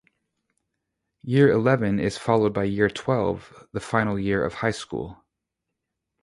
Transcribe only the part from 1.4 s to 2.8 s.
Eleven is followed by